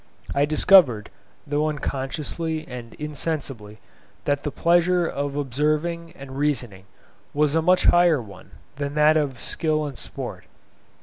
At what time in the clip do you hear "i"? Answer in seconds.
0.33-0.45